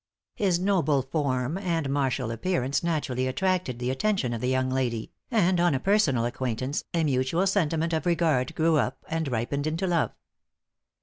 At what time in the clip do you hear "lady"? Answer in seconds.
4.71-5.11